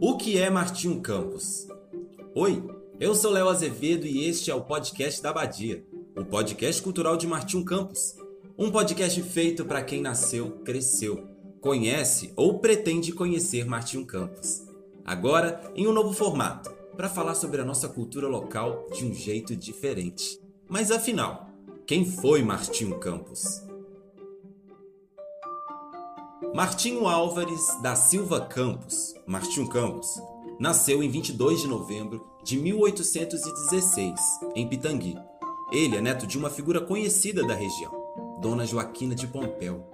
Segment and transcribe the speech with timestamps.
[0.00, 1.66] O que é Martinho Campos?
[2.32, 2.62] Oi,
[3.00, 5.84] eu sou Léo Azevedo e este é o podcast da Abadia,
[6.16, 8.14] o podcast cultural de Martinho Campos.
[8.56, 11.26] Um podcast feito para quem nasceu, cresceu,
[11.60, 14.62] conhece ou pretende conhecer Martinho Campos.
[15.04, 19.56] Agora, em um novo formato, para falar sobre a nossa cultura local de um jeito
[19.56, 20.40] diferente.
[20.68, 21.50] Mas afinal,
[21.84, 23.62] quem foi Martinho Campos?
[26.54, 30.20] Martinho Álvares da Silva Campos, Martinho Campos,
[30.58, 34.18] nasceu em 22 de novembro de 1816,
[34.54, 35.18] em Pitangui.
[35.70, 37.92] Ele é neto de uma figura conhecida da região,
[38.40, 39.84] Dona Joaquina de Pompeu.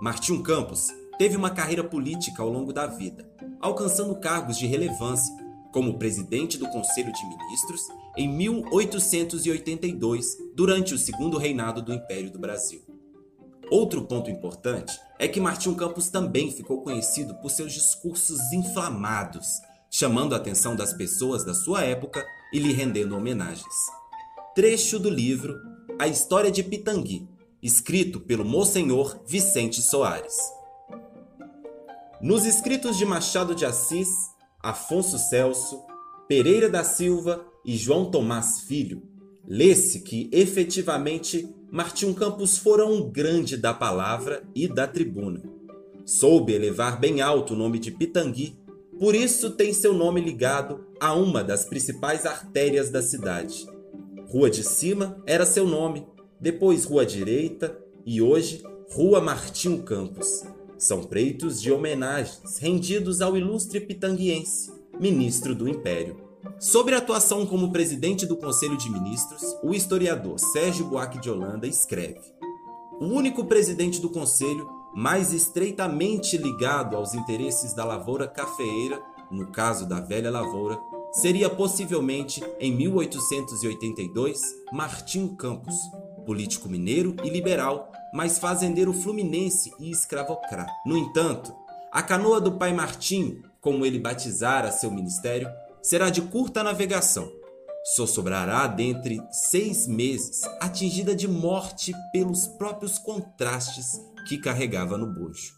[0.00, 0.88] Martinho Campos
[1.18, 5.32] teve uma carreira política ao longo da vida, alcançando cargos de relevância,
[5.72, 7.82] como presidente do Conselho de Ministros
[8.16, 12.82] em 1882, durante o segundo reinado do Império do Brasil.
[13.70, 19.46] Outro ponto importante é que Martinho Campos também ficou conhecido por seus discursos inflamados,
[19.90, 22.22] chamando a atenção das pessoas da sua época
[22.52, 23.74] e lhe rendendo homenagens.
[24.54, 25.58] Trecho do livro
[25.98, 27.26] A História de Pitangui,
[27.62, 30.36] escrito pelo Monsenhor Vicente Soares.
[32.20, 34.10] Nos escritos de Machado de Assis,
[34.62, 35.82] Afonso Celso,
[36.28, 39.02] Pereira da Silva e João Tomás Filho,
[39.46, 45.42] lê-se que efetivamente Martim Campos fora um grande da palavra e da tribuna.
[46.04, 48.56] Soube elevar bem alto o nome de Pitangui,
[48.98, 53.66] por isso tem seu nome ligado a uma das principais artérias da cidade.
[54.28, 56.06] Rua de Cima era seu nome,
[56.40, 60.44] depois Rua Direita e hoje Rua Martim Campos.
[60.78, 66.23] São preitos de homenagens rendidos ao ilustre pitanguiense, ministro do Império.
[66.58, 71.66] Sobre a atuação como presidente do Conselho de Ministros, o historiador Sérgio Buarque de Holanda
[71.66, 72.20] escreve:
[73.00, 79.88] O único presidente do Conselho mais estreitamente ligado aos interesses da lavoura cafeeira, no caso
[79.88, 80.78] da velha lavoura,
[81.12, 84.40] seria possivelmente, em 1882,
[84.72, 85.74] Martim Campos,
[86.24, 90.72] político mineiro e liberal, mas fazendeiro fluminense e escravocrata.
[90.86, 91.52] No entanto,
[91.92, 95.48] a canoa do pai Martim, como ele batizara seu ministério,
[95.84, 97.30] será de curta navegação.
[97.94, 105.52] Só sobrará dentre seis meses, atingida de morte pelos próprios contrastes que carregava no bojo.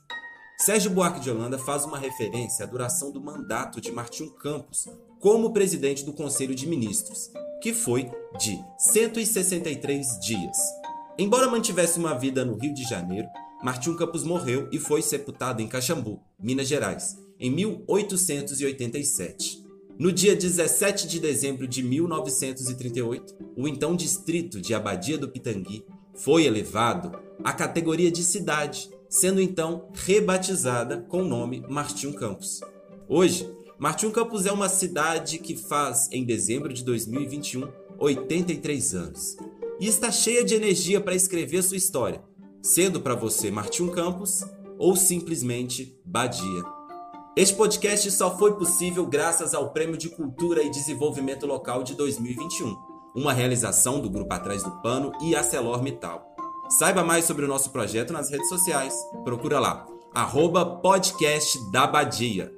[0.59, 4.89] Sérgio Buarque de Holanda faz uma referência à duração do mandato de Martim Campos
[5.21, 7.31] como presidente do Conselho de Ministros,
[7.63, 10.59] que foi de 163 dias.
[11.17, 13.29] Embora mantivesse uma vida no Rio de Janeiro,
[13.63, 19.66] Martim Campos morreu e foi sepultado em Caxambu, Minas Gerais, em 1887.
[19.99, 25.85] No dia 17 de dezembro de 1938, o então distrito de Abadia do Pitangui
[26.15, 32.61] foi elevado à categoria de cidade, sendo então rebatizada com o nome Martim Campos.
[33.09, 37.67] Hoje, Martim Campos é uma cidade que faz, em dezembro de 2021,
[37.99, 39.37] 83 anos
[39.81, 42.23] e está cheia de energia para escrever sua história,
[42.63, 44.45] sendo para você Martim Campos
[44.79, 46.76] ou simplesmente Badia.
[47.37, 52.75] Este podcast só foi possível graças ao Prêmio de Cultura e Desenvolvimento Local de 2021,
[53.15, 56.35] uma realização do Grupo Atrás do Pano e ArcelorMittal.
[56.71, 58.95] Saiba mais sobre o nosso projeto nas redes sociais.
[59.23, 62.51] Procura lá, arroba podcast da Badia.